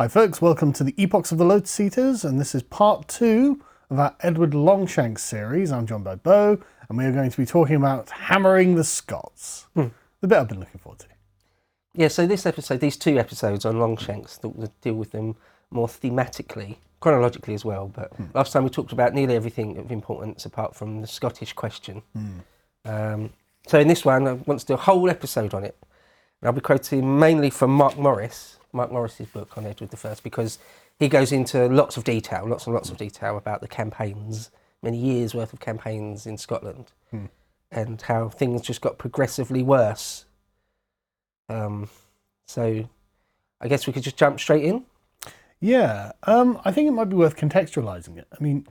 [0.00, 0.42] Hi, folks.
[0.42, 4.16] Welcome to the Epochs of the Lotus Eaters, and this is part two of our
[4.22, 5.70] Edward Longshanks series.
[5.70, 6.58] I'm John Bird Beau,
[6.88, 9.68] and we are going to be talking about hammering the Scots.
[9.74, 9.86] Hmm.
[10.20, 11.06] The bit I've been looking forward to.
[11.94, 15.36] Yeah, so this episode, these two episodes on Longshanks, thought we'd deal with them
[15.70, 17.86] more thematically, chronologically as well.
[17.86, 18.24] But hmm.
[18.34, 22.02] last time we talked about nearly everything of importance apart from the Scottish question.
[22.16, 22.38] Hmm.
[22.84, 23.30] Um,
[23.68, 25.78] so in this one, I want to do a whole episode on it.
[26.44, 30.58] I'll be quoting mainly from Mark Morris, Mark Morris's book on Edward I, because
[30.98, 34.50] he goes into lots of detail, lots and lots of detail about the campaigns,
[34.82, 36.92] many years worth of campaigns in Scotland,
[37.70, 40.26] and how things just got progressively worse
[41.48, 41.88] um,
[42.46, 42.88] so
[43.60, 44.84] I guess we could just jump straight in.
[45.60, 48.26] Yeah, um, I think it might be worth contextualizing it.
[48.32, 48.66] I mean,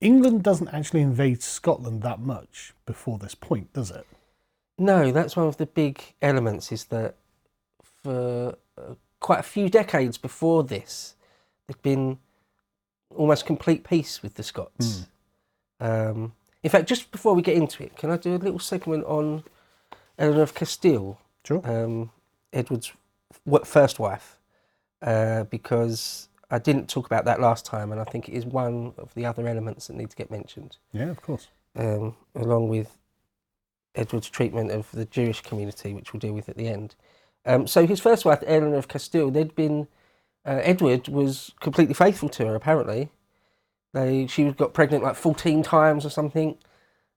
[0.00, 4.06] England doesn't actually invade Scotland that much before this point, does it?
[4.78, 7.14] No, that's one of the big elements is that
[8.02, 11.14] for uh, quite a few decades before this,
[11.66, 12.18] there'd been
[13.14, 15.06] almost complete peace with the Scots.
[15.80, 19.04] Um, in fact, just before we get into it, can I do a little segment
[19.04, 19.44] on
[20.18, 21.18] Eleanor of Castile?
[21.44, 21.60] Sure.
[21.64, 22.10] um,
[22.52, 22.92] Edward's
[23.64, 24.38] first wife,
[25.02, 28.92] uh, because I didn't talk about that last time, and I think it is one
[28.98, 31.48] of the other elements that need to get mentioned, yeah, of course.
[31.76, 32.96] um, along with
[33.94, 36.94] Edward's treatment of the Jewish community, which we'll deal with at the end.
[37.44, 39.88] Um, so his first wife, Eleanor of Castile, they'd been
[40.44, 42.54] uh, Edward was completely faithful to her.
[42.54, 43.10] Apparently,
[43.92, 46.56] they she got pregnant like fourteen times or something,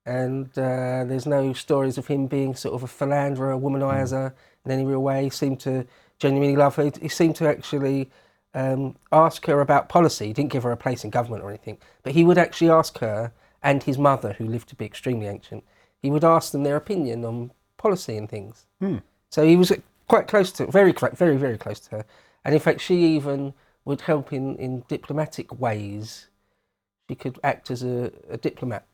[0.06, 4.34] and uh, there's no stories of him being sort of a philanderer, a womanizer
[4.66, 5.23] in any real way.
[5.26, 5.86] He seemed to
[6.20, 6.92] genuinely love her.
[7.02, 8.09] He seemed to actually
[8.53, 10.28] um, ask her about policy.
[10.28, 13.00] He didn't give her a place in government or anything, but he would actually ask
[13.00, 13.31] her
[13.64, 15.64] and his mother, who lived to be extremely ancient,
[16.06, 18.67] he would ask them their opinion on policy and things.
[19.30, 19.72] So he was
[20.08, 22.06] quite close to, very, very, very close to her.
[22.44, 23.53] And in fact, she even
[23.86, 26.28] would help in, in diplomatic ways.
[27.09, 28.86] She could act as a, a diplomat.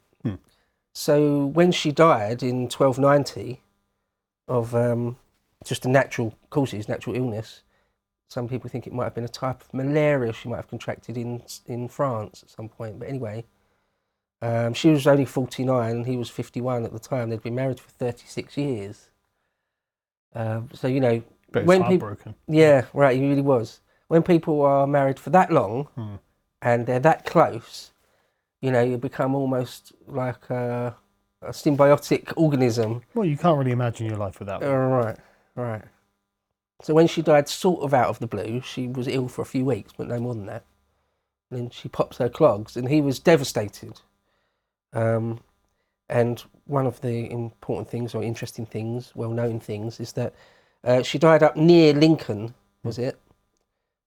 [0.93, 3.61] So when she died in 1290
[4.47, 5.17] of um,
[5.65, 7.61] just a natural causes, natural illness,
[8.29, 11.17] some people think it might have been a type of malaria she might have contracted
[11.17, 12.99] in in France at some point.
[12.99, 13.43] But anyway,
[14.41, 17.29] um, she was only 49, and he was 51 at the time.
[17.29, 19.09] They'd been married for 36 years.
[20.33, 21.21] Um, so, you know,
[21.51, 22.07] But when people.
[22.07, 22.35] heartbroken.
[22.47, 23.81] Yeah, right, he really was.
[24.07, 26.19] When people are married for that long
[26.61, 27.91] and they're that close,
[28.61, 30.95] you know, you become almost like a,
[31.41, 33.01] a symbiotic organism.
[33.13, 34.89] Well, you can't really imagine your life without Uh, them.
[34.89, 35.17] right,
[35.55, 35.81] right.
[36.81, 39.45] So when she died, sort of out of the blue, she was ill for a
[39.45, 40.65] few weeks, but no more than that.
[41.49, 44.01] And then she pops her clogs, and he was devastated.
[44.93, 45.39] Um,
[46.09, 50.33] and one of the important things, or interesting things, well-known things, is that
[50.83, 52.53] uh, she died up near Lincoln,
[52.83, 53.19] was it?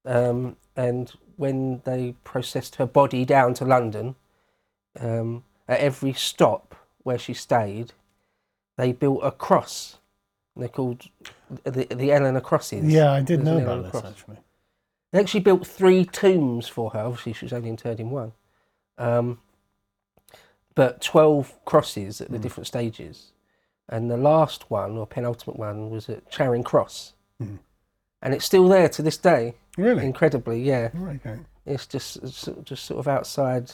[0.05, 4.17] Um, and when they processed her body down to London,
[5.01, 7.93] um, at every stop where she stayed,
[8.77, 9.99] they built a cross.
[10.55, 11.09] And they're called
[11.65, 12.85] the the Eleanor crosses.
[12.85, 14.05] Yeah, I did There's know about Eleanor this cross.
[14.05, 14.37] actually.
[15.13, 17.01] They actually built three tombs for her.
[17.01, 18.33] Obviously, she was only interred in one.
[18.99, 19.41] Um,
[20.75, 23.33] but 12 crosses at the different stages.
[23.89, 27.13] And the last one, or penultimate one, was at Charing Cross.
[27.39, 27.57] Hmm.
[28.23, 30.05] And it's still there to this day, Really?
[30.05, 30.91] incredibly, yeah.
[30.97, 31.39] Oh, okay.
[31.67, 33.73] It's just, it's just sort of outside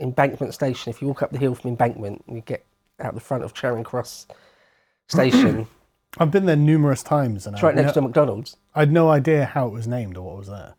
[0.00, 0.90] Embankment Station.
[0.90, 2.64] If you walk up the hill from Embankment, you get
[3.00, 4.26] out the front of Charing Cross
[5.08, 5.66] Station.
[6.18, 8.56] I've been there numerous times, and it's right next no, to McDonald's.
[8.74, 10.74] I'd no idea how it was named or what was there.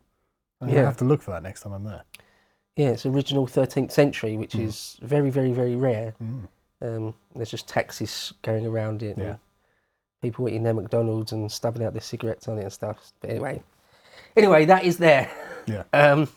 [0.60, 2.02] I'm gonna have to look for that next time I'm there.
[2.76, 4.62] Yeah, it's original 13th century, which Hmm.
[4.62, 6.14] is very, very, very rare.
[6.82, 9.36] Um, there's just taxis going around it, Yeah.
[10.22, 13.12] people eating their McDonald's and stubbing out their cigarettes on it and stuff.
[13.20, 13.62] But anyway,
[14.36, 15.30] anyway, that is there.
[15.66, 15.84] Yeah.
[15.92, 16.28] Um,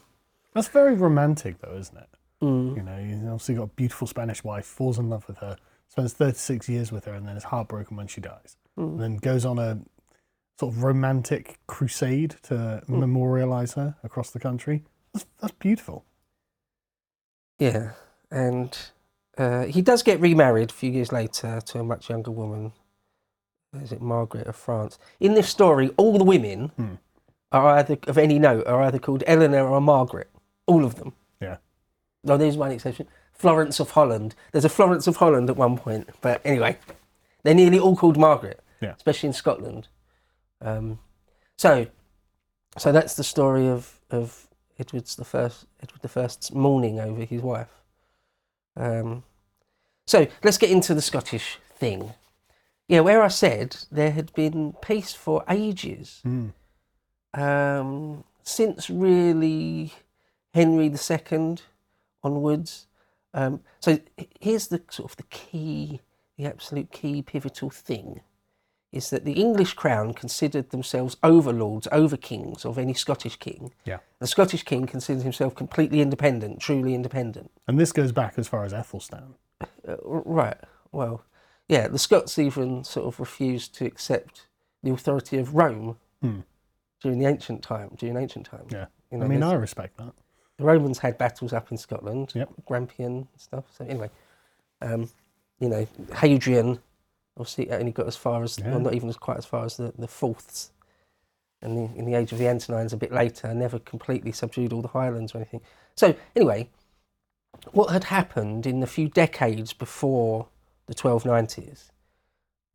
[0.53, 2.09] That's very romantic, though, isn't it?
[2.41, 5.57] mm, You know, you obviously got a beautiful Spanish wife, falls in love with her,
[5.87, 8.57] spends 36 years with her, and then is heartbroken when she dies.
[8.77, 9.79] And then goes on a
[10.59, 14.83] sort of romantic crusade to memorialize her across the country.
[15.13, 16.03] That's, that's beautiful.
[17.59, 17.91] Yeah,
[18.31, 18.77] and
[19.37, 22.73] uh, he does get remarried a few years later to a much younger woman.
[23.81, 24.99] Is it Margaret of France?
[25.19, 26.93] In this story, all the women Hmm.
[27.51, 30.29] are either of any note are either called Eleanor or Margaret.
[30.67, 31.13] All of them.
[31.41, 31.57] Yeah.
[32.23, 33.07] No, there's one exception.
[33.31, 34.35] Florence of Holland.
[34.51, 36.77] There's a Florence of Holland at one point, but anyway,
[37.43, 38.93] they're nearly all called Margaret, Yeah.
[38.95, 39.87] especially in Scotland.
[40.61, 40.99] Um,
[41.57, 41.87] so,
[42.77, 44.47] so that's the story of of
[44.79, 47.81] Edward's the first Edward the First's mourning over his wife.
[48.75, 49.23] Um,
[50.07, 52.13] so let's get into the Scottish thing.
[52.87, 56.21] Yeah, where I said there had been peace for ages.
[56.25, 56.53] Mm.
[57.33, 59.93] Um, since really
[60.53, 61.57] Henry II
[62.23, 62.87] onwards.
[63.33, 63.99] Um, so
[64.39, 66.01] here's the sort of the key,
[66.37, 68.21] the absolute key pivotal thing,
[68.93, 73.73] is that the English crown considered themselves overlords, over kings of any Scottish king.
[73.85, 73.97] Yeah.
[74.19, 77.51] The Scottish king considered himself completely independent, truly independent.
[77.67, 79.33] And this goes back as far as Ethelstan.
[79.87, 80.57] Uh, right.
[80.91, 81.23] Well,
[81.67, 81.87] yeah.
[81.87, 84.47] The Scots even sort of refused to accept
[84.83, 86.41] the authority of Rome Hmm.
[87.01, 87.89] during the ancient time.
[87.97, 88.67] During ancient time.
[88.69, 88.85] Yeah.
[89.11, 90.13] You know, I mean, I respect that.
[90.57, 92.49] the Romans had battles up in Scotland, Yep.
[92.65, 93.65] Grampian and stuff.
[93.75, 94.09] So anyway,
[94.81, 95.09] um,
[95.59, 96.79] you know, Hadrian
[97.37, 98.71] obviously only got as far as, Yeah.
[98.71, 100.71] well, not even as quite as far as the, the Forths.
[101.61, 104.81] And the, in the age of the Antonines, a bit later, never completely subdued all
[104.81, 105.61] the Highlands or anything.
[105.95, 106.69] So anyway,
[107.71, 110.47] what had happened in the few decades before
[110.87, 111.89] the 1290s,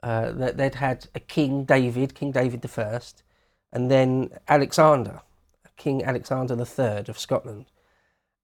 [0.03, 3.23] uh, that they'd had a King David, King David the First,
[3.73, 5.21] and then Alexander,
[5.77, 7.67] King Alexander III of Scotland.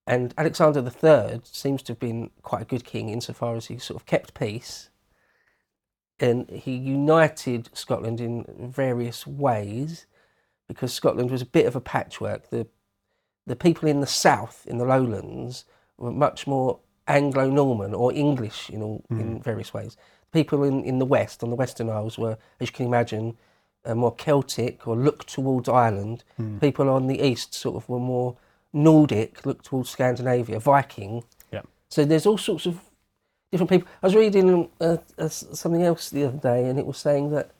[0.06, 3.98] And Alexander III seems to have been quite a good king insofar as he sort
[3.98, 4.90] of kept peace
[6.20, 10.06] and he united Scotland in various ways
[10.68, 12.50] because Scotland was a bit of a patchwork.
[12.50, 12.66] The,
[13.46, 15.64] the people in the south, in the lowlands,
[15.98, 19.96] were much more Anglo Norman or English in, all, in various ways.
[20.32, 23.36] People in, in the west, on the Western Isles, were, as you can imagine,
[23.84, 26.24] uh, more Celtic or looked towards Ireland.
[26.60, 28.36] People on the east sort of were more
[28.72, 31.24] Nordic, looked towards Scandinavia, Viking.
[31.52, 31.62] Yeah.
[31.88, 32.80] So there's all sorts of
[33.54, 33.88] different people.
[34.02, 37.52] I was reading uh, uh, something else the other day, and it was saying that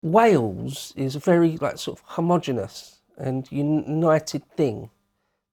[0.00, 4.90] Wales is a very like sort of homogenous and united thing,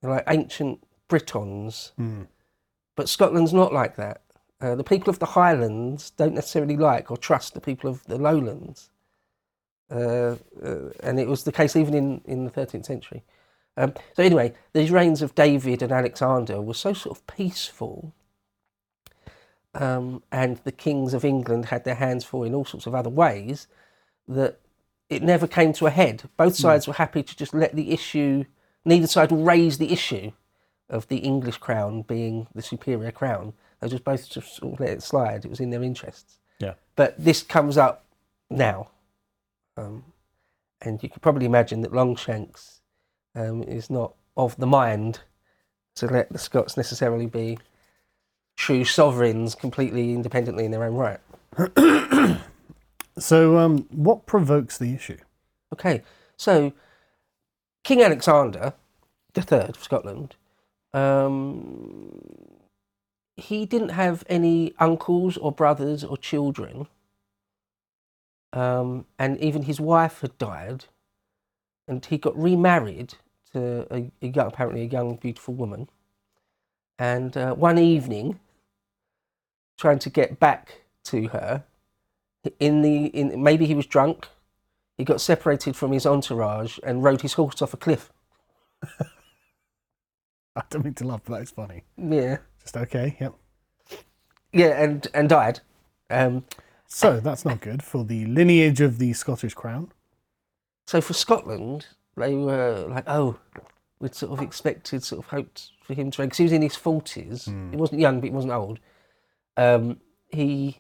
[0.02, 1.94] They're like ancient Britons.
[1.98, 2.24] Hmm.
[2.96, 4.22] But Scotland's not like that.
[4.62, 8.18] Uh, the people of the Highlands don't necessarily like or trust the people of the
[8.18, 8.92] Lowlands.
[9.90, 13.24] Uh, uh, and it was the case even in, in the 13th century.
[13.76, 18.14] Um, so, anyway, these reigns of David and Alexander were so sort of peaceful,
[19.76, 23.10] um, and the kings of England had their hands full in all sorts of other
[23.10, 23.68] ways
[24.28, 24.60] that
[25.10, 26.24] it never came to a head.
[26.38, 28.46] Both sides were happy to just let the issue,
[28.86, 30.32] neither side will raise the issue
[30.90, 33.54] of the English crown being the superior crown.
[33.80, 35.46] They just both just sort of let it slide.
[35.46, 36.40] It was in their interests.
[36.60, 36.74] Yeah.
[36.96, 38.06] But this comes up
[38.50, 38.90] now.
[39.76, 40.06] Um,
[40.82, 42.82] and you could probably imagine that Longshanks
[43.36, 45.20] um, is not of the mind
[45.96, 47.58] to let the Scots necessarily be
[48.56, 51.20] true sovereigns completely independently in their own right.
[53.18, 55.20] So, um, what provokes the issue?
[55.72, 56.02] Okay,
[56.36, 56.74] so
[57.84, 58.74] King Alexander
[59.34, 60.36] the Third of Scotland,
[60.94, 62.22] um,
[63.36, 66.88] he didn't have any uncles or brothers or children,
[68.52, 70.86] um, and even his wife had died,
[71.88, 73.16] and he got remarried
[73.52, 75.90] to a, a young, apparently a young, beautiful woman.
[77.00, 78.40] And uh, one evening,
[79.78, 81.64] trying to get back to her,
[82.60, 84.28] in the in maybe he was drunk
[84.98, 88.12] he got separated from his entourage and rode his horse off a cliff.
[90.56, 91.84] I don't mean to laugh, but it's funny.
[91.98, 93.18] Yeah, Just okay.
[93.20, 93.34] Yep.
[94.52, 95.62] yeah, and and died.
[96.10, 96.46] Um,
[96.86, 99.92] So that's not good for the lineage of the Scottish crown.
[100.86, 103.40] so for Scotland, they were like, oh,
[104.00, 106.76] we'd sort of expected, sort of hoped for him to, because he was in his
[106.76, 107.46] forties.
[107.46, 108.80] He wasn't young, but he wasn't old.
[109.58, 110.80] Um, he,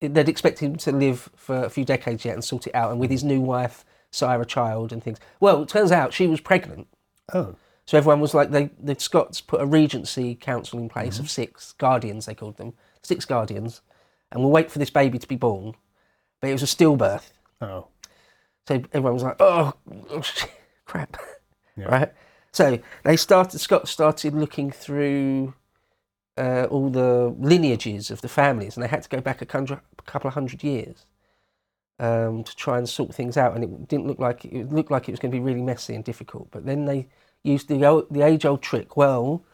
[0.00, 3.00] they'd expect him to live for a few decades yet and sort it out, and
[3.00, 5.18] with his new wife, sire a child and things.
[5.40, 6.86] Well, it turns out she was pregnant.
[7.32, 7.56] Oh,
[7.86, 11.72] So everyone was like, they, the Scots put a regency council in place of six
[11.72, 13.80] guardians, they called them, six guardians,
[14.30, 15.74] and we'll wait for this baby to be born.
[16.40, 17.30] But it was a stillbirth.
[17.62, 17.88] oh,
[18.68, 19.72] So everyone was like, oh,
[20.10, 20.22] oh
[20.84, 21.16] crap.
[21.76, 21.86] Yeah.
[21.86, 22.12] Right?
[22.52, 25.54] So they started, Scots started looking through
[26.36, 29.76] uh, all the lineages of the families, and they had to go back a, country,
[29.98, 31.06] a couple of hundred years
[31.98, 33.54] um, to try and sort things out.
[33.54, 35.94] And it didn't look like it looked like it was going to be really messy
[35.94, 36.50] and difficult.
[36.50, 37.08] But then they
[37.42, 38.96] used the old, the age old trick.
[38.96, 39.44] Well,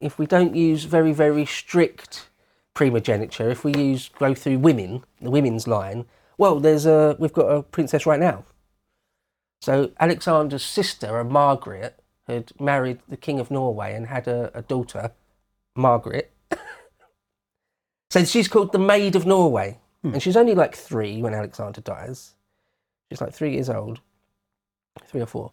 [0.00, 2.28] if we don't use very very strict
[2.74, 6.06] primogeniture, if we use go through women, the women's line,
[6.38, 8.44] well, there's a we've got a princess right now.
[9.60, 14.62] So Alexander's sister, a Margaret, had married the king of Norway and had a, a
[14.62, 15.12] daughter,
[15.76, 16.32] Margaret.
[18.10, 22.34] so she's called the Maid of Norway, and she's only like three when Alexander dies.
[23.08, 24.00] She's like three years old,
[25.06, 25.52] three or four,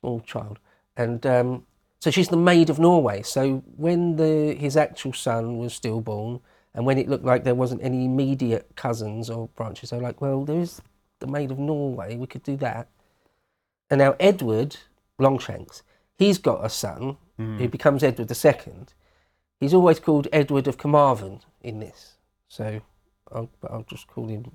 [0.00, 0.58] small child,
[0.96, 1.66] and um,
[2.00, 3.22] so she's the Maid of Norway.
[3.22, 6.40] So when the his actual son was stillborn,
[6.74, 10.20] and when it looked like there wasn't any immediate cousins or branches, they were like,
[10.20, 10.82] well, there is
[11.20, 12.16] the Maid of Norway.
[12.16, 12.88] We could do that.
[13.90, 14.76] And now Edward
[15.18, 15.82] Longshanks.
[16.18, 17.58] He's got a son Hmm.
[17.58, 18.72] who becomes Edward II.
[19.64, 22.16] He's always called Edward of Caernarfon in this.
[22.48, 22.82] So
[23.32, 24.52] I'll, but I'll just call him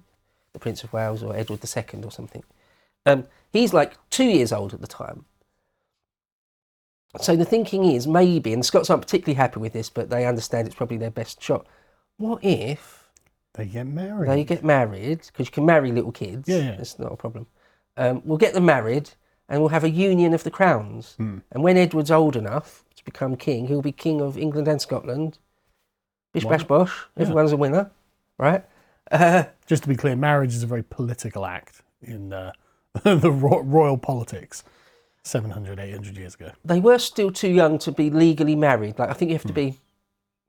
[0.53, 2.43] the Prince of Wales or Edward II or something.
[3.07, 5.25] Um, he's like two years old at the time.
[7.19, 10.27] So the thinking is maybe, and the Scots aren't particularly happy with this, but they
[10.27, 11.65] understand it's probably their best shot.
[12.17, 13.09] What if
[13.55, 14.29] They get married.
[14.29, 16.47] they get married because you can marry little kids.
[16.47, 16.71] Yeah, yeah.
[16.73, 17.47] It's not a problem.
[17.97, 19.09] Um, we'll get them married
[19.49, 21.15] and we'll have a union of the crowns.
[21.17, 21.39] Hmm.
[21.51, 25.37] And when Edward's old enough become king, he'll be king of England and Scotland.
[26.33, 26.93] Bish bash bosh.
[27.15, 27.23] Yeah.
[27.23, 27.89] Everyone's a winner,
[28.37, 28.63] right?
[29.11, 32.51] Uh, Just to be clear, marriage is a very political act in uh,
[33.03, 34.63] the ro- royal politics
[35.23, 36.51] 700, 800 years ago.
[36.63, 38.97] they were still too young to be legally married.
[38.99, 39.77] Like I think you have to be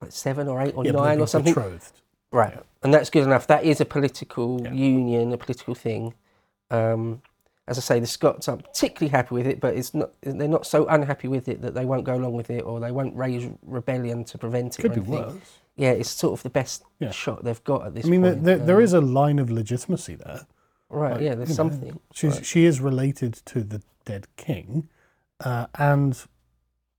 [0.00, 0.86] like seven or eight or Hmm.
[0.86, 1.54] Yeah, but nine or something.
[1.54, 1.92] Betrothed.
[2.32, 3.46] Right, and that's good enough.
[3.48, 6.14] That is a political union, a political thing.
[6.70, 7.22] Um,
[7.70, 10.10] as I say, the Scots aren't particularly happy with it, but it's not.
[10.22, 12.90] They're not so unhappy with it that they won't go along with it, or they
[12.90, 14.82] won't raise rebellion to prevent it.
[14.82, 15.34] Could be worse.
[15.76, 17.10] Yeah, it's sort of the best Yeah.
[17.12, 18.44] shot they've got at this I mean, there, point.
[18.44, 20.40] there, there Um, is a line of legitimacy there.
[20.90, 21.12] right.
[21.12, 22.00] like, yeah, there's you know, something.
[22.12, 22.44] She's, Right.
[22.46, 24.88] She is related to the dead king,
[25.38, 26.20] uh, and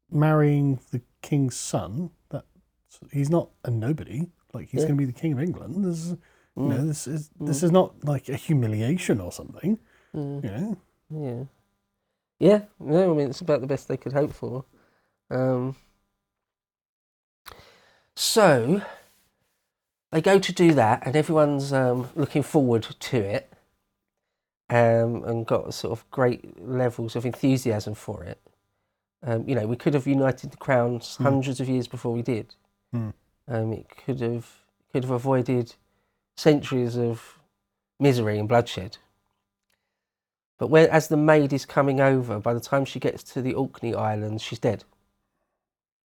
[0.10, 2.12] marrying the king's son.
[2.30, 2.46] That
[3.12, 4.30] he's not a nobody.
[4.54, 4.88] Like he's Yeah.
[4.88, 5.84] going to be the king of England.
[5.86, 6.70] This is, you Mm.
[6.70, 9.80] know, this is this is not like a humiliation or something.
[10.15, 10.44] Mm.
[10.44, 10.77] Know,
[11.10, 11.44] Yeah.
[12.39, 14.65] Yeah, no, I mean, it's about the best they could hope for.
[15.30, 15.75] Um,
[18.15, 18.82] so,
[20.12, 23.53] they go to do that, and everyone's um, looking forward to it
[24.70, 28.41] um, and got sort of great levels of enthusiasm for it.
[29.24, 31.24] Um, you know, we could have united the crowns Hmm.
[31.24, 32.56] hundreds of years before we did.
[33.48, 34.48] Um, it could have
[34.91, 35.75] could have avoided
[36.36, 37.39] centuries of
[38.00, 38.98] misery and bloodshed.
[40.62, 43.56] But when, as the maid is coming over, by the time she gets to the
[43.56, 44.84] Orkney Islands, she's dead.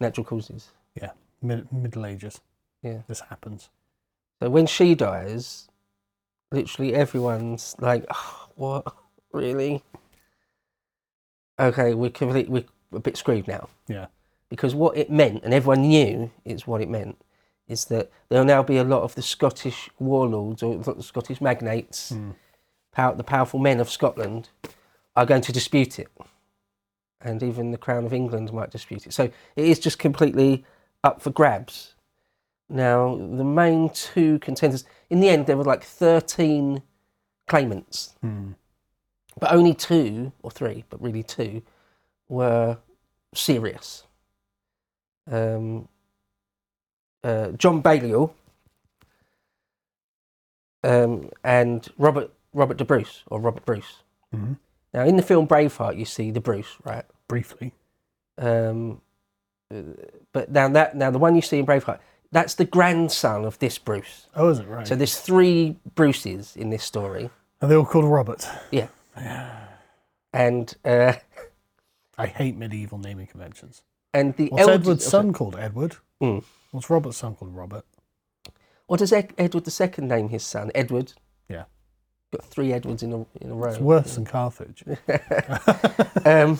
[0.01, 0.71] Natural causes.
[1.41, 2.41] Mid, Middle Ages.
[2.81, 3.03] Yeah.
[3.07, 3.69] this happens.
[4.41, 5.69] So when she dies,
[6.51, 8.93] literally everyone's like, oh, "What?
[9.31, 9.81] Really?
[11.57, 12.49] Okay, we're complete.
[12.49, 14.07] We're a bit screwed now." Yeah.
[14.49, 17.17] Because what it meant, and everyone knew it's what it meant,
[17.69, 22.09] is that there'll now be a lot of the Scottish warlords or the Scottish magnates,
[22.09, 22.31] Hmm.
[22.93, 24.49] Pow- the powerful men of Scotland,
[25.15, 26.07] are going to dispute it,
[27.21, 29.13] and even the Crown of England might dispute it.
[29.13, 29.23] So
[29.55, 30.65] it is just completely
[31.03, 31.93] up for grabs.
[32.69, 36.81] Now, the main two contenders, in the end, there were like 13
[37.47, 38.51] claimants, Hmm.
[39.39, 41.61] but only two, or three, but really two,
[42.29, 42.77] were
[43.35, 44.03] serious.
[45.29, 45.87] Um,
[47.23, 48.33] uh, John Balliol
[50.83, 54.03] um, and Robert Robert de Bruce, or Robert Bruce.
[54.33, 54.57] Mhm.
[54.93, 57.05] Now, in the film Braveheart, you see the Bruce, right?
[57.27, 57.73] Briefly,
[58.37, 59.01] Um,
[60.31, 61.99] but now that now the one you see in Braveheart,
[62.31, 64.27] that's the grandson of this Bruce.
[64.35, 64.87] oh, is it right?
[64.87, 67.29] So there's three Bruces in this story,
[67.61, 68.47] Are they all called Robert?
[68.71, 68.87] Yeah.
[70.33, 71.13] and uh,
[72.17, 73.81] I hate medieval naming conventions.
[74.13, 75.55] and the What's eldest- Edward's son called?
[75.55, 75.97] Edward.
[76.21, 76.39] Hmm.
[76.71, 77.55] What's Robert's son called?
[77.55, 77.85] Robert.
[78.87, 80.71] What does Ed- Edward II name his son?
[80.75, 81.13] Edward.
[81.49, 81.65] Yeah.
[82.33, 83.69] Got three Edwards in a in a row.
[83.69, 84.83] It's worse than Carthage.
[86.25, 86.59] um,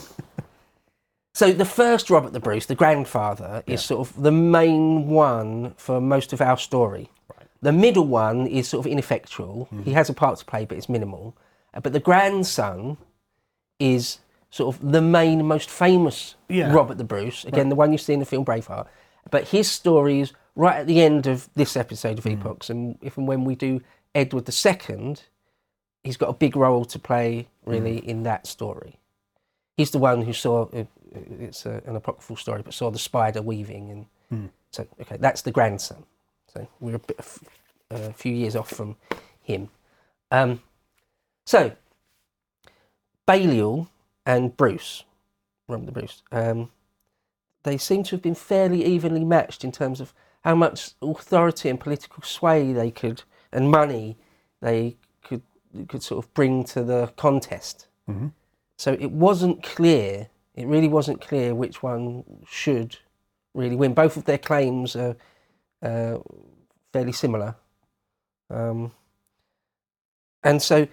[1.34, 6.00] so the first Robert the Bruce, the grandfather, is sort of the main one for
[6.00, 7.10] most of our story.
[7.36, 7.48] Right.
[7.62, 9.68] The middle one is sort of ineffectual.
[9.84, 11.36] He has a part to play, but it's minimal.
[11.74, 12.98] Uh, but the grandson
[13.80, 14.20] is
[14.52, 16.72] sort of the main, most famous Yeah.
[16.72, 17.46] Robert the Bruce.
[17.46, 18.86] Again, the one you see in the film Braveheart.
[19.32, 23.18] But his story is right at the end of this episode of Epochs, and if
[23.18, 23.82] and when we do
[24.14, 25.16] Edward II,
[26.04, 29.00] he's got a big role to play really in that story.
[29.78, 30.84] He's the one who saw uh,
[31.40, 34.48] it's a, an apocryphal story, but saw the spider weaving, and Hmm.
[34.72, 36.06] so okay, that's the grandson.
[36.54, 37.20] So we're a, bit,
[37.92, 38.96] a few years off from
[39.42, 39.70] him.
[40.32, 40.62] Um,
[41.46, 41.74] so
[43.26, 43.88] Balliol
[44.26, 45.04] and Bruce,
[45.68, 46.72] remember the Bruce, um,
[47.64, 51.80] they seem to have been fairly evenly matched in terms of how much authority and
[51.80, 54.18] political sway they could and money
[54.62, 54.98] they
[55.88, 57.88] could sort of bring to the contest.
[58.10, 58.32] Mhm.
[58.78, 60.30] So it wasn't clear.
[60.56, 62.98] It really wasn't clear which one should
[63.54, 63.94] really win.
[63.94, 65.16] Both of their claims are
[65.82, 66.20] uh,
[66.92, 67.56] fairly similar,
[68.50, 68.92] um,
[70.44, 70.88] and so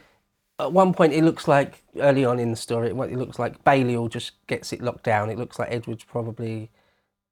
[0.58, 3.62] at one point it looks like early on in the story, it, it looks like
[3.64, 5.30] Balliol just gets it locked down.
[5.30, 6.70] It looks like Edward's probably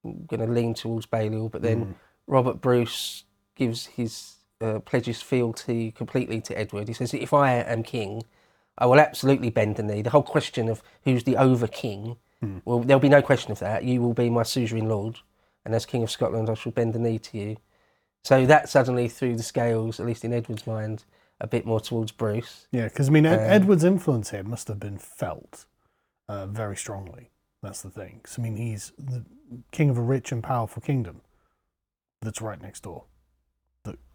[0.04, 1.94] going to lean towards Balliol, but then Mm.
[2.26, 3.24] Robert Bruce
[3.54, 6.88] gives his uh, pledges fealty completely to Edward.
[6.88, 8.22] He says, "If I am king,
[8.76, 10.02] I will absolutely bend the knee.
[10.02, 12.58] The whole question of who's the over king, Hmm.
[12.64, 13.82] well, there'll be no question of that.
[13.84, 15.18] You will be my suzerain lord,
[15.64, 17.56] and as king of Scotland, I shall bend the knee to you.
[18.24, 21.04] So that suddenly threw the scales, at least in Edward's mind,
[21.40, 22.66] a bit more towards Bruce.
[22.72, 25.66] Yeah, because I mean, Ed- Um, Edward's influence here must have been felt
[26.28, 27.30] uh, very strongly.
[27.62, 28.20] That's the thing.
[28.22, 29.24] 'Cause, I mean, he's the
[29.72, 31.22] king of a rich and powerful kingdom
[32.20, 33.04] that's right next door,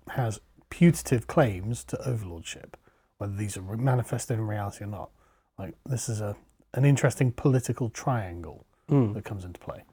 [0.10, 2.75] has putative claims to overlordship,
[3.17, 5.10] whether these are manifested in reality or not.
[5.57, 6.36] Like this is a
[6.75, 9.13] an interesting political triangle Mm.
[9.13, 9.83] that comes into play.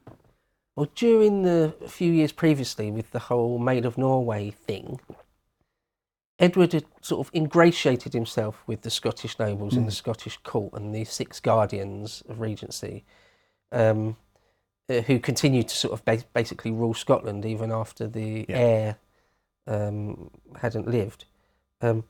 [0.75, 4.99] Well, during the few years previously with the whole Maid of Norway thing,
[6.39, 10.93] Edward had sort of ingratiated himself with the Scottish nobles and the Scottish court and
[10.93, 13.05] the six guardians of Regency,
[13.71, 14.17] um,
[14.89, 18.57] uh, who continued to sort of ba- basically rule Scotland even after the Yeah.
[18.57, 18.97] heir
[19.71, 20.29] um,
[20.61, 21.25] hadn't lived.
[21.81, 22.03] Um,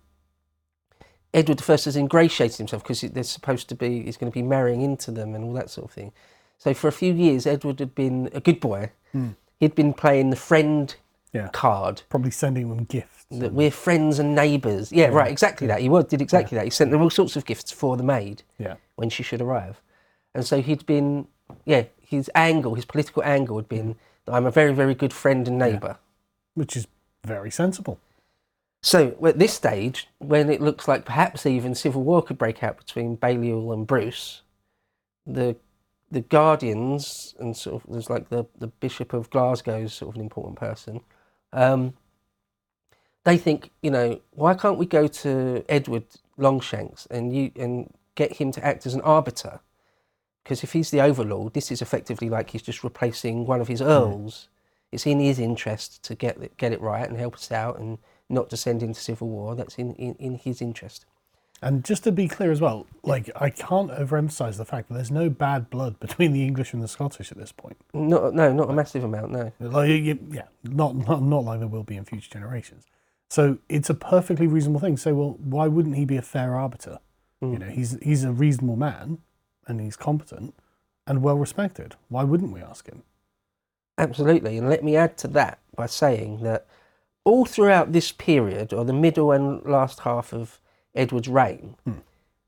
[1.34, 4.82] Edward I has ingratiated himself because they're supposed to be, he's going to be marrying
[4.82, 6.12] into them and all that sort of thing.
[6.58, 8.92] So for a few years, Edward had been a good boy.
[9.16, 9.36] Mm.
[9.60, 10.94] He'd been playing the friend
[11.32, 11.48] Yeah.
[11.54, 13.26] card Probably sending them gifts.
[13.30, 14.92] that and- we're friends and neighbours.
[14.92, 15.16] Yeah, Yeah.
[15.16, 15.80] right, exactly that.
[15.80, 16.66] He was, did exactly that.
[16.66, 18.76] He sent them all sorts of gifts for the maid yeah.
[18.96, 19.82] when she should arrive.
[20.36, 21.28] And so he'd been,
[21.66, 25.48] yeah, his angle, his political angle had been that I'm a very, very good friend
[25.48, 25.98] and neighbour.
[26.56, 26.88] Which is
[27.24, 28.00] very sensible.
[28.84, 32.78] So at this stage, when it looks like perhaps even civil war could break out
[32.78, 34.42] between Balliol and Bruce,
[35.26, 35.56] the
[36.10, 40.16] the guardians and sort of there's like the, the Bishop of Glasgow is sort of
[40.16, 41.02] an important person.
[41.54, 41.94] Um,
[43.24, 46.06] they think, you know, why can't we go to Edward
[46.38, 49.62] Longshanks and you and get him to act as an arbiter?
[50.44, 53.82] Because if he's the overlord, this is effectively like he's just replacing one of his
[53.82, 54.50] earls.
[54.92, 57.98] It's in his interest to get it, get it right and help us out and
[58.30, 59.56] not descend into civil war.
[59.56, 61.06] That's in, in, in his interest.
[61.64, 65.12] And just to be clear as well, like I can't overemphasize the fact that there's
[65.12, 67.78] no bad blood between the English and the Scottish at this point.
[67.94, 69.52] Not, no, not a massive amount, no.
[69.60, 72.88] Like, you- yeah, not, not not like there will be in future generations.
[73.30, 74.98] So it's a perfectly reasonable thing.
[74.98, 77.00] So, well, why wouldn't he be a fair arbiter?
[77.42, 77.60] You mm.
[77.60, 79.20] know, he's he's a reasonable man,
[79.68, 80.54] and he's competent
[81.08, 81.96] and well respected.
[82.10, 83.04] Why wouldn't we ask him?
[84.02, 84.58] Absolutely.
[84.58, 86.66] And let me add to that by saying that
[87.24, 90.60] all throughout this period, or the middle and last half of
[90.96, 91.76] Edward's reign,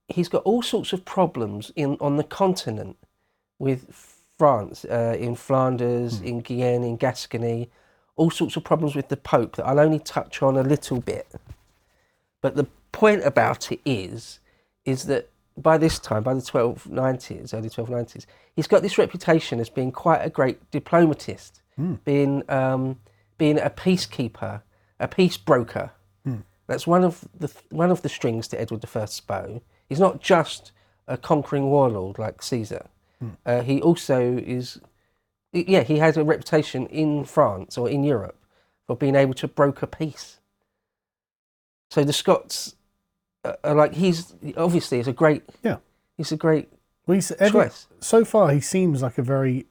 [0.09, 2.97] he's got all sorts of problems in on the continent
[3.59, 7.69] with France, uh, in Flanders, in Guyenne, in Gascony,
[8.15, 11.27] all sorts of problems with the Pope that I'll only touch on a little bit.
[12.41, 14.39] But the point about it is,
[14.85, 19.69] is that by this time, by the 1290s, early 1290s, he's got this reputation as
[19.69, 21.61] being quite a great diplomatist,
[22.03, 22.99] being um,
[23.37, 24.61] being a peacekeeper,
[24.99, 25.91] a peace broker.
[26.67, 29.61] That's one of the one of the strings to Edward I's bow.
[29.89, 30.71] He's not just
[31.07, 32.87] a conquering warlord like Caesar.
[33.45, 34.79] Uh, he also is,
[35.51, 38.37] yeah, he has a reputation in France or in Europe
[38.87, 40.39] for being able to broker peace.
[41.89, 42.75] So the Scots
[43.43, 45.77] are are like he's obviously is a great Yeah.
[46.17, 46.69] he's a great
[47.07, 47.87] Well, he's, choice.
[47.99, 49.65] so far he seems like a very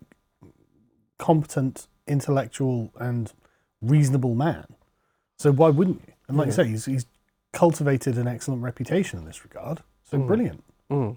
[1.18, 3.32] competent, intellectual, and
[3.80, 4.66] reasonable man.
[5.38, 6.12] So why wouldn't you?
[6.28, 7.06] And like you say, he's, he's
[7.52, 9.82] cultivated an excellent reputation in this regard.
[10.04, 10.62] So brilliant.
[10.90, 11.16] Mm.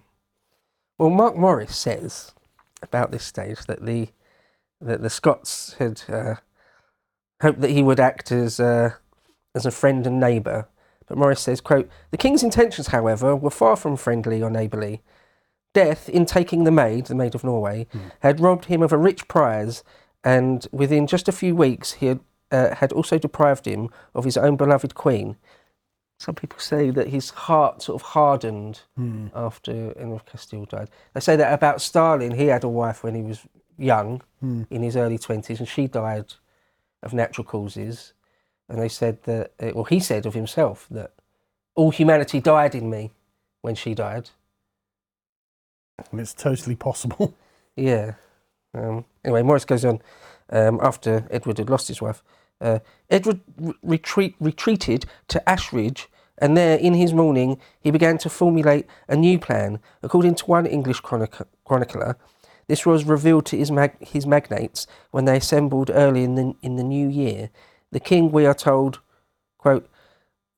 [0.97, 2.33] Well, Mark Morris says
[2.81, 4.09] about this stage that the
[4.81, 6.35] that the Scots had uh,
[7.41, 8.91] hoped that he would act as uh,
[9.53, 10.67] as a friend and neighbour.
[11.07, 15.01] But Morris says, "quote The king's intentions, however, were far from friendly or neighbourly.
[15.73, 17.99] Death, in taking the maid, the maid of Norway, hmm.
[18.21, 19.83] had robbed him of a rich prize,
[20.23, 24.37] and within just a few weeks, he had, uh, had also deprived him of his
[24.37, 25.37] own beloved queen."
[26.17, 29.27] Some people say that his heart sort of hardened hmm.
[29.35, 30.89] after Henry of Castile died.
[31.13, 32.31] They say that about Stalin.
[32.31, 33.45] He had a wife when he was
[33.77, 34.63] young, hmm.
[34.69, 36.33] in his early twenties, and she died
[37.03, 38.13] of natural causes.
[38.67, 41.11] And they said that, uh, well, he said of himself that
[41.75, 43.11] all humanity died in me
[43.61, 44.29] when she died.
[46.11, 47.33] And it's totally possible.
[47.77, 48.13] Yeah.
[48.73, 50.01] Um, anyway, Morris goes on
[50.49, 52.23] um, after Edward had lost his wife.
[52.61, 53.41] Uh, Edward
[53.83, 59.37] retreat, retreated to Ashridge, and there, in his mourning, he began to formulate a new
[59.39, 59.79] plan.
[60.03, 62.17] According to one English chronic- chronicler,
[62.67, 66.77] this was revealed to his, mag- his magnates when they assembled early in the, in
[66.77, 67.49] the new year.
[67.95, 68.99] The king, we are told,
[69.57, 69.87] quote,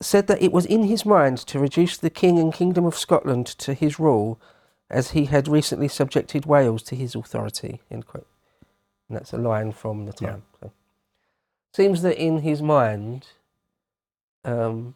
[0.01, 3.45] said that it was in his mind to reduce the king and kingdom of Scotland
[3.59, 4.41] to his rule,
[4.89, 7.79] as he had recently subjected Wales to his authority.
[7.91, 8.25] End quote.
[9.07, 10.29] And that's a line from the Yeah.
[10.31, 10.43] time.
[10.59, 10.71] So.
[11.75, 13.27] Seems that in his mind,
[14.43, 14.95] um,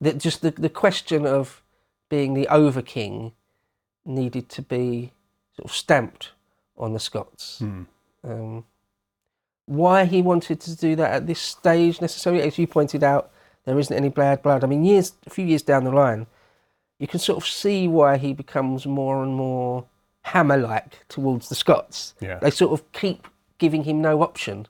[0.00, 1.62] that just the, the question of
[2.08, 3.30] being the over king,
[4.04, 5.12] needed to be
[5.54, 6.32] sort of stamped
[6.76, 7.60] on the Scots.
[7.60, 7.82] Hmm.
[8.24, 8.64] Um,
[9.70, 13.30] why he wanted to do that at this stage necessarily, as you pointed out,
[13.66, 14.64] there isn't any bad blood.
[14.64, 16.26] I mean, years, a few years down the line,
[16.98, 19.84] you can sort of see why he becomes more and more
[20.22, 22.14] hammer-like towards the Scots.
[22.20, 22.40] Yeah.
[22.40, 23.28] They sort of keep
[23.58, 24.66] giving him no option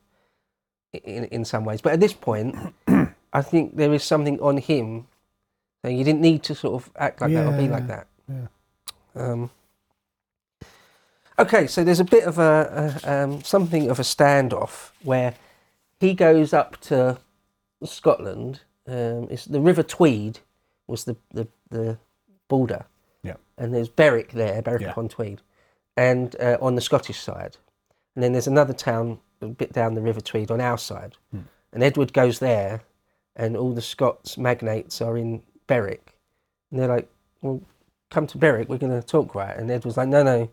[0.92, 1.80] in, in some ways.
[1.80, 2.54] But at this point,
[3.32, 5.06] I think there is something on him
[5.82, 8.06] saying you didn't need to sort of act like that or be like that.
[8.28, 8.46] yeah.
[9.14, 9.50] Um,
[11.40, 15.34] okay, so there's a bit of a, a um, something of a standoff where
[15.98, 17.18] he goes up to
[17.84, 18.60] Scotland.
[18.86, 20.40] Um, it's the River Tweed
[20.86, 21.98] was the the, the
[22.48, 22.84] border,
[23.22, 23.36] Yeah.
[23.58, 24.90] and there's Berwick there, Berwick Yeah.
[24.90, 25.40] upon Tweed,
[25.96, 27.56] and uh, on the Scottish side,
[28.14, 31.40] and then there's another town a bit down the River Tweed on our side, Hmm.
[31.72, 32.82] and Edward goes there,
[33.36, 36.14] and all the Scots magnates are in Berwick,
[36.70, 37.08] and they're like,
[37.42, 37.62] "Well,
[38.10, 40.48] come to Berwick, we're going to talk right," and Edward's like, "No, no,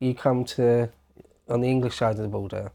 [0.00, 0.90] you come to
[1.48, 2.72] on the English side of the border,"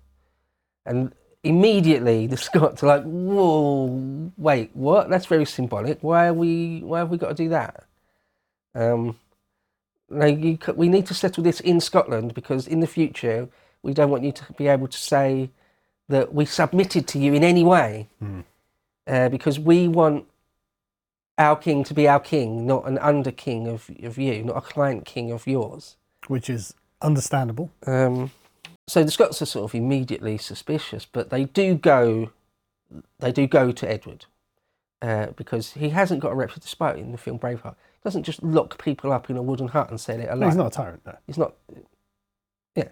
[0.86, 5.10] and immediately the Scots are like, "Whoa, wait, what?
[5.10, 6.00] That's very symbolic.
[6.02, 6.82] Why are we?
[6.82, 7.86] Why have we got to do that?"
[8.76, 9.18] Um,
[10.10, 13.50] like you, we need to settle this in Scotland because in the future
[13.82, 15.50] we don't want you to be able to say
[16.10, 18.42] that we submitted to you in any way, Hmm.
[19.08, 20.26] uh, because we want
[21.38, 24.62] our king to be our king, not an under king of of you, not a
[24.62, 25.98] client king of yours.
[26.28, 27.70] Which is understandable.
[27.86, 28.32] Um,
[28.88, 32.32] so the Scots are sort of immediately suspicious, but they do go,
[33.20, 34.26] they do go to Edward
[35.02, 36.62] uh, because he hasn't got a reputation.
[36.64, 39.90] Despite in the film Braveheart, he doesn't just lock people up in a wooden hut
[39.90, 40.50] and set it alight.
[40.50, 41.18] He's not a tyrant, no.
[41.28, 41.54] He's not.
[42.76, 42.90] Yeah,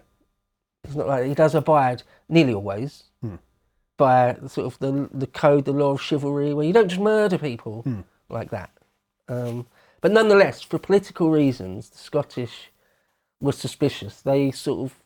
[0.84, 3.36] he's not like he does abide nearly always Hmm.
[3.98, 7.36] by sort of the the code, the law of chivalry, where you don't just murder
[7.38, 8.00] people Hmm.
[8.30, 8.70] like that.
[9.28, 9.66] Um,
[10.00, 12.71] but nonetheless, for political reasons, the Scottish
[13.42, 14.20] were suspicious.
[14.22, 14.98] They sort of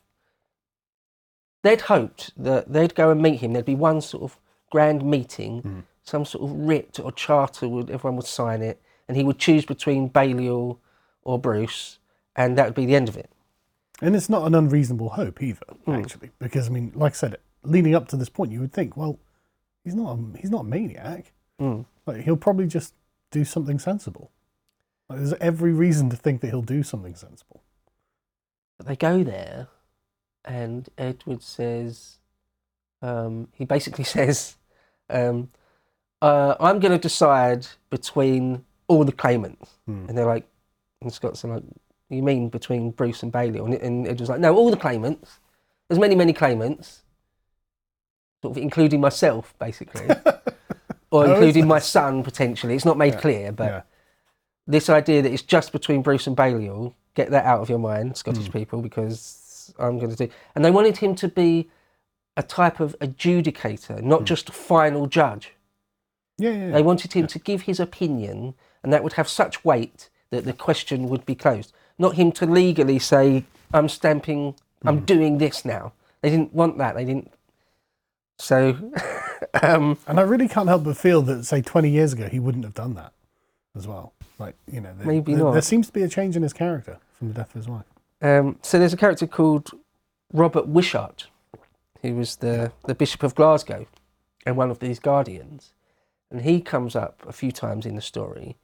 [1.63, 3.53] they'd hoped that they'd go and meet him.
[3.53, 4.37] There'd be one sort of
[4.71, 5.79] grand meeting, Hmm.
[6.03, 9.65] some sort of writ or charter would everyone would sign it, and he would choose
[9.65, 10.79] between Balliol
[11.23, 11.99] or Bruce,
[12.35, 13.29] and that would be the end of it.
[14.01, 15.91] And it's not an unreasonable hope either, Hmm.
[15.91, 18.95] actually, because I mean, like I said, leading up to this point, you would think,
[18.95, 19.17] well,
[19.83, 21.33] he's not a, he's not a maniac.
[21.59, 21.85] Mm.
[22.05, 22.93] Like he'll probably just
[23.31, 24.31] do something sensible.
[25.09, 27.63] Like, there's every reason to think that he'll do something sensible.
[28.83, 29.67] They go there,
[30.45, 32.17] and Edward says,
[33.01, 34.55] um, he basically says,
[35.09, 35.49] um,
[36.21, 39.69] uh, I'm going to decide between all the claimants.
[39.85, 40.05] Hmm.
[40.07, 40.47] And they're like,
[41.01, 41.63] and the Scots like,
[42.09, 43.65] you mean between Bruce and Balliol?
[43.65, 45.39] And, and Edward's like, no, all the claimants.
[45.87, 47.03] There's many, many claimants,
[48.41, 50.07] sort of including myself, basically,
[51.11, 52.75] or Oh, including my son potentially.
[52.75, 53.81] It's not made Yeah, clear, but yeah.
[54.65, 58.15] this idea that it's just between Bruce and Balliol, get that out of your mind,
[58.15, 58.53] Scottish Mm.
[58.53, 60.31] people, because I'm going to do.
[60.55, 61.67] And they wanted him to be
[62.37, 65.53] a type of adjudicator, not just a final judge.
[66.37, 66.71] Yeah, yeah, yeah.
[66.73, 68.53] They wanted him to give his opinion,
[68.83, 71.73] and that would have such weight that the question would be closed.
[71.97, 74.53] Not him to legally say, "I'm stamping,
[74.85, 76.93] I'm doing this now." They didn't want that.
[76.95, 77.31] They didn't.
[78.37, 78.59] So,
[79.63, 82.65] um, And I really can't help but feel that, say, 20 years ago, he wouldn't
[82.65, 83.13] have done that
[83.77, 84.13] as well.
[84.39, 85.51] Like, you know, there, Maybe there, not.
[85.53, 87.85] there seems to be a change in his character from the death of his wife.
[88.21, 89.71] Um, so there's a character called
[90.33, 91.27] Robert Wishart,
[92.01, 93.87] who was the, the Bishop of Glasgow
[94.45, 95.73] and one of these guardians.
[96.29, 98.57] And he comes up a few times in the story.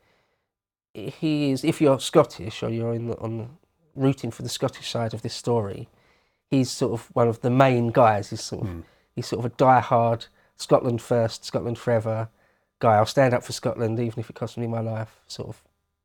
[0.93, 3.47] He is, if you're Scottish or you're in the, on the,
[3.95, 5.87] rooting for the Scottish side of this story,
[6.49, 8.29] he's sort of one of the main guys.
[8.29, 8.79] He's sort of, Hmm.
[9.15, 10.25] he's sort of a die-hard
[10.57, 12.29] Scotland first, Scotland forever
[12.83, 12.95] guy.
[12.97, 15.61] I'll stand up for Scotland even if it costs me my life, sort of,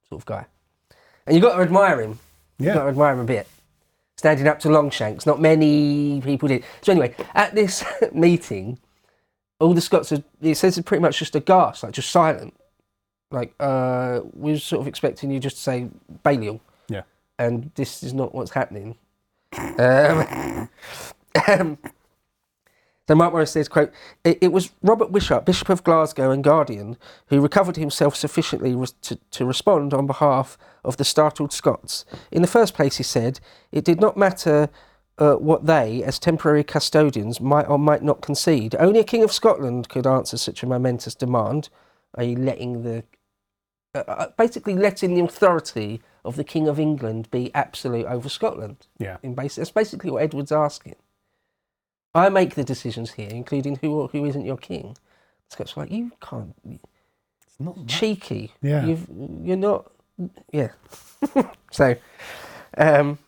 [0.08, 0.46] sort of guy.
[1.26, 2.18] And you've got to admire him.
[2.58, 2.82] You've got Yeah.
[2.84, 3.46] to admire him a bit.
[4.16, 6.64] Standing up to Longshanks, not many people did.
[6.82, 8.78] So anyway, at this meeting,
[9.60, 12.54] all the Scots are, it says it's pretty much just a aghast, like just silent.
[13.30, 15.88] Like, uh, we were sort of expecting you just to say
[16.22, 16.60] Balliol.
[16.88, 17.02] Yeah.
[17.38, 18.96] And this is not what's happening.
[19.78, 20.68] Um,
[21.48, 21.78] um,
[23.08, 23.90] so Mark Morris says, quote,
[24.22, 28.92] it, it was Robert Wishart, Bishop of Glasgow and Guardian, who recovered himself sufficiently res-
[29.00, 32.04] to, to respond on behalf of the startled Scots.
[32.30, 33.40] In the first place, he said,
[33.72, 34.68] it did not matter
[35.16, 38.76] uh, what they, as temporary custodians, might or might not concede.
[38.78, 41.70] Only a King of Scotland could answer such a momentous demand,
[42.16, 43.04] i.e., letting the
[43.94, 48.86] uh, uh, basically letting the authority of the King of England be absolute over Scotland.
[48.98, 49.16] Yeah.
[49.22, 50.96] In base, that's basically what Edward's asking.
[52.14, 54.96] I make the decisions here, including who or who isn't your king.
[55.48, 58.52] Scots like, you can't, It's not that- cheeky.
[58.62, 58.84] Yeah.
[58.86, 59.06] You've,
[59.42, 59.90] you're not.
[60.52, 60.70] yeah.
[61.70, 61.96] so,
[62.76, 63.18] um,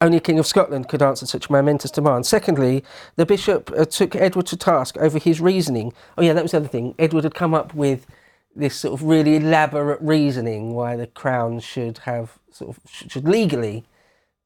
[0.00, 2.26] only a king of Scotland could answer such a momentous demand.
[2.26, 2.84] Secondly,
[3.16, 5.92] the bishop uh, took Edward to task over his reasoning.
[6.18, 6.94] Oh yeah, that was the other thing.
[6.98, 8.06] Edward had come up with
[8.54, 13.84] this sort of really elaborate reasoning why the crown should have sort of should legally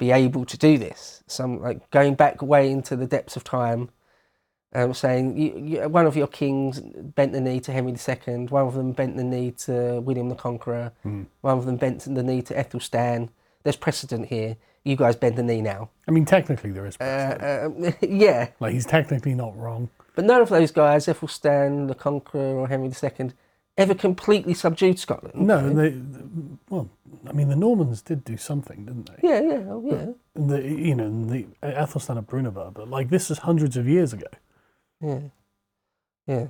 [0.00, 1.22] be able to do this.
[1.28, 3.90] Some like going back way into the depths of time,
[4.74, 8.66] um, saying you, you, one of your kings bent the knee to Henry II, one
[8.66, 11.26] of them bent the knee to William the Conqueror, Mm.
[11.42, 13.28] one of them bent the knee to Ethelstan.
[13.62, 14.56] There's precedent here.
[14.84, 15.90] You guys bend the knee now.
[16.08, 16.96] I mean, technically there is.
[16.96, 17.86] Uh, precedent.
[17.86, 19.90] um, yeah, like he's technically not wrong.
[20.14, 23.32] but none of those guys, Ethelstan, the Conqueror, or Henry II,
[23.76, 25.34] ever completely subdued Scotland.
[25.34, 25.94] No, and they,
[26.68, 26.88] well,
[27.26, 29.28] I mean, the Normans did do something, didn't they?
[29.28, 33.38] Yeah, yeah, oh, yeah, The, you know, the Athelstan of Brunanburh, but like this is
[33.38, 34.26] hundreds of years ago.
[35.00, 35.20] yeah,
[36.26, 36.46] yeah.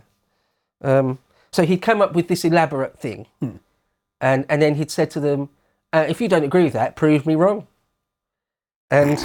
[0.82, 1.18] Um,
[1.52, 3.56] so he'd come up with this elaborate thing, Hmm.
[4.20, 5.50] and and then he'd said to them,
[5.92, 7.66] uh, "If you don't agree with that, prove me wrong."
[8.90, 9.18] And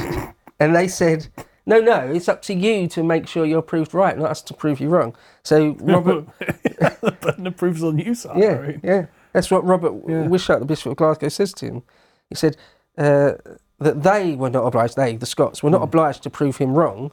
[0.60, 1.27] and they said,
[1.65, 4.54] "No, no, it's up to you to make sure you're proved right, not us to
[4.54, 8.34] prove you wrong." So Robert the burden of proof's on you, sir.
[8.36, 8.80] Yeah, right?
[8.84, 9.06] yeah.
[9.34, 10.28] That's what Robert Yeah.
[10.28, 11.84] Wishart, the Bishop of Glasgow, says to him.
[12.30, 12.56] He said
[12.97, 13.34] uh,
[13.80, 17.12] that they were not obliged, they, the Scots, were not obliged to prove him wrong,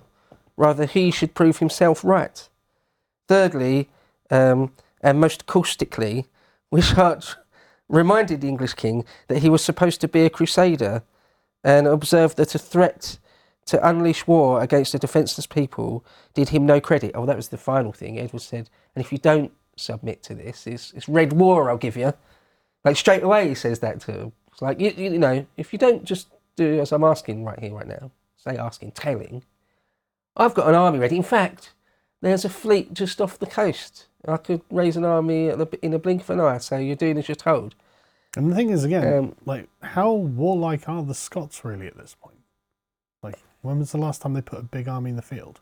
[0.56, 2.48] rather, he should prove himself right.
[3.28, 3.90] Thirdly,
[4.30, 6.26] um, and most caustically,
[6.70, 7.36] Wishart
[7.88, 11.02] reminded the English king that he was supposed to be a crusader
[11.64, 13.18] and observed that a threat
[13.66, 17.12] to unleash war against a defenceless people did him no credit.
[17.14, 18.18] Oh, that was the final thing.
[18.18, 21.96] Edward said, and if you don't submit to this, it's, it's red war I'll give
[21.96, 22.12] you.
[22.84, 24.32] Like straight away he says that to him.
[24.52, 27.72] It's like, you, you know, if you don't just do as I'm asking right here,
[27.72, 29.44] right now, say asking, telling,
[30.36, 31.16] I've got an army ready.
[31.16, 31.72] In fact,
[32.20, 34.06] there's a fleet just off the coast.
[34.26, 36.96] I could raise an army at the, in a blink of an eye, so you're
[36.96, 37.74] doing as you're told.
[38.36, 42.14] And the thing is, again, Um, like, how warlike are the Scots really at this
[42.20, 42.38] point?
[43.22, 45.60] Like, when was the last time they put a big army in the field?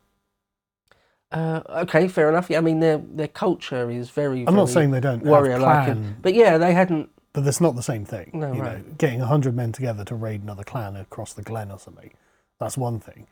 [1.31, 2.49] Uh, okay, fair enough.
[2.49, 5.57] Yeah, I mean, their, their culture is very, I'm not very saying they don't warrior
[5.59, 7.09] like But yeah, they hadn't.
[7.31, 8.31] but that's not the same thing.
[8.33, 8.97] No, you know, right.
[8.97, 12.11] getting hundred men together to raid another clan across the glen or something,
[12.59, 13.27] that's one thing.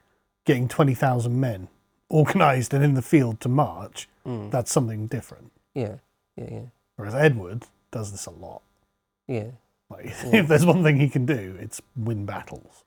[0.45, 1.67] Getting twenty thousand men
[2.09, 5.51] organised and in the field to march, Mm, that's something different.
[5.73, 5.95] yeah,
[6.37, 6.61] yeah, yeah,
[6.95, 8.61] Whereas Edward does this a lot.
[9.27, 9.51] yeah.
[9.89, 10.35] Like, Yeah.
[10.41, 12.83] if there's one thing he can do, it's win battles.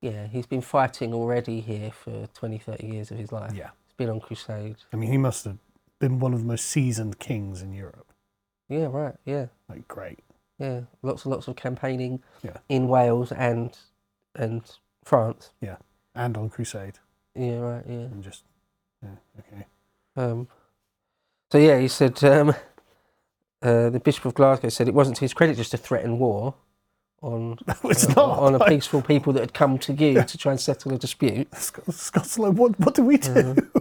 [0.00, 3.52] Yeah, he's been fighting already here for 20, 30 years of his life.
[3.54, 3.70] Yeah.
[3.86, 4.76] He's been on crusade.
[4.92, 5.58] I mean, he must have
[5.98, 8.12] been one of the most seasoned kings in Europe.
[8.68, 9.14] Yeah, right.
[9.24, 10.18] Yeah, Like, great.
[10.58, 10.82] yeah.
[11.02, 12.58] Lots and lots of campaigning Yeah.
[12.68, 13.76] in Wales and
[14.34, 14.62] and
[15.02, 15.50] France.
[15.62, 15.76] Yeah,
[16.14, 16.98] and on crusade.
[17.34, 17.84] Yeah, right.
[17.86, 17.94] Yeah.
[17.94, 18.42] And just,
[19.02, 19.66] yeah, okay.
[20.14, 20.48] Um,
[21.50, 22.50] so yeah, he said um,
[23.62, 26.54] uh, the Bishop of Glasgow said it wasn't to his credit just to threaten war
[27.22, 28.38] on it's uh, not.
[28.38, 31.54] on a peaceful people that had come to you to try and settle a dispute.
[31.56, 33.32] Sc- Scots are like, what, what do we do?
[33.32, 33.80] Uh-huh.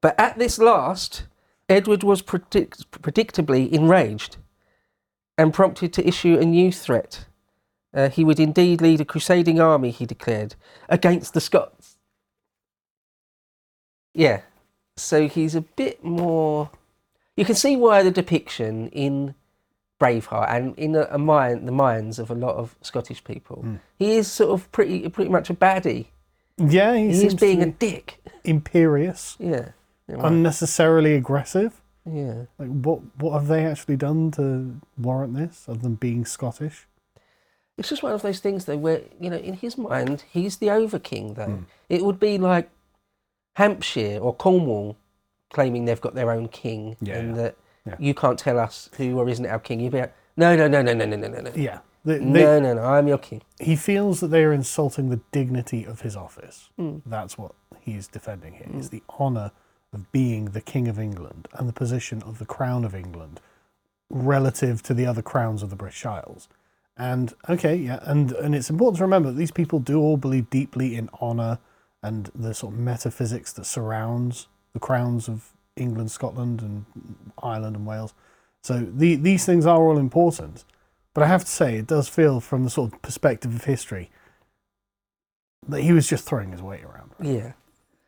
[0.00, 1.24] But at this last,
[1.68, 4.36] Edward was predict- predictably enraged
[5.36, 7.26] and prompted to issue a new threat.
[7.94, 10.54] Uh, he would indeed lead a crusading army, he declared,
[10.88, 11.96] against the Scots.
[14.14, 14.42] Yeah,
[14.96, 16.70] so he's a bit more.
[17.36, 19.34] You can see why the depiction in
[20.00, 23.80] Braveheart and in a, a mind, the minds of a lot of Scottish people, Mm.
[23.98, 26.06] he is sort of pretty, pretty much a baddie.
[26.56, 28.18] yeah, he, He is being a dick.
[28.44, 29.70] imperious, Yeah.
[30.08, 31.80] unnecessarily aggressive.
[32.04, 32.44] yeah.
[32.58, 36.86] Like, what what have they actually done to warrant this, other than being Scottish?
[37.76, 40.70] It's just one of those things, though, where you know, in his mind, he's the
[40.70, 41.34] overking.
[41.34, 41.64] Though Mm.
[41.88, 42.70] it would be like
[43.56, 44.96] Hampshire or Cornwall
[45.50, 47.56] claiming they've got their own king, Yeah, and that
[47.88, 47.96] Yeah.
[47.98, 49.80] you can't tell us who or isn't our king.
[49.80, 52.24] You'd be like, no, no, no, no, no, no, no, no, no, Yeah, they, they,
[52.24, 52.82] no, no, no.
[52.82, 53.42] I'm your king.
[53.60, 56.70] he feels that they are insulting the dignity of his office.
[56.78, 57.02] Mm.
[57.04, 58.68] That's what he's defending here.
[58.74, 59.52] Is the honour
[59.92, 63.40] of being the King of England and the position of the Crown of England
[64.10, 66.48] relative to the other crowns of the British Isles.
[66.96, 70.50] And okay, yeah, and and it's important to remember that these people do all believe
[70.50, 71.58] deeply in honour
[72.02, 76.84] and the sort of metaphysics that surrounds the crowns of England, Scotland, and
[77.42, 78.12] Ireland and Wales.
[78.62, 80.64] So the, these things are all important.
[81.14, 84.10] But I have to say, it does feel, from the sort of perspective of history,
[85.66, 87.10] that he was just throwing his weight around.
[87.20, 87.52] Yeah.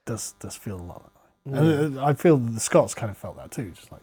[0.07, 1.11] does does feel a lot.
[1.45, 1.57] yeah.
[1.59, 3.71] And uh, I feel that the Scots kind of felt that too.
[3.73, 4.03] Just like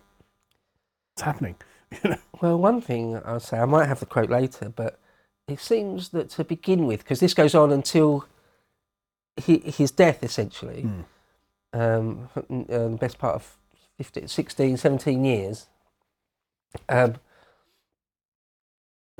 [1.16, 1.56] it's happening.
[2.42, 5.00] Well, one thing I'll say, I might have the quote later, but
[5.48, 8.26] it seems that to begin with, because this goes on until
[9.38, 11.06] his death, essentially, Mm.
[11.74, 12.42] Um, uh,
[12.90, 13.58] the best part of
[13.98, 15.68] 15, 16, 17 years,
[16.90, 17.16] um,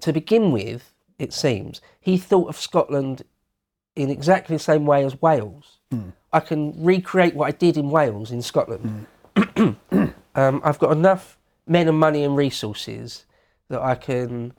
[0.02, 3.24] to begin with, it seems, he thought of Scotland
[3.96, 5.80] in exactly the same way as Wales.
[6.32, 9.08] I can recreate what I did in Wales in Scotland.
[10.36, 13.26] um, I've got enough men and money and resources
[13.70, 14.54] that I can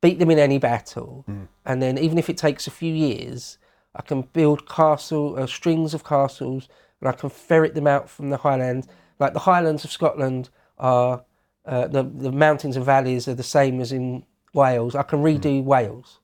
[0.00, 1.24] beat them in any battle,
[1.64, 3.58] and then even if it takes a few years,
[3.96, 6.68] I can build castle uh, strings of castles,
[7.00, 8.86] and I can ferret them out from the Highlands.
[9.18, 11.24] Like the Highlands of Scotland are
[11.66, 14.94] uh, the the mountains and valleys are the same as in Wales.
[14.94, 16.20] I can redo Wales.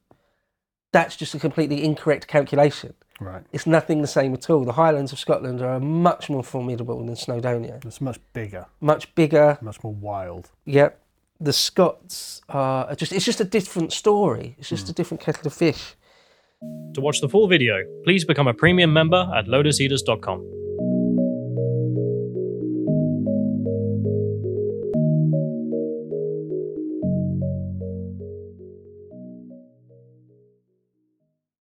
[0.93, 2.95] That's just a completely incorrect calculation.
[3.21, 3.45] Right.
[3.53, 4.65] It's nothing the same at all.
[4.65, 7.85] The Highlands of Scotland are much more formidable than Snowdonia.
[7.85, 9.59] It's much bigger, Much bigger.
[9.61, 10.51] much more wild.
[10.65, 10.99] Yep.
[11.39, 14.57] The Scots are just, it's just a different story.
[14.59, 15.95] It's just a different kettle of fish.
[16.95, 20.60] To watch the full video, please become a premium member at lotuseaters.com.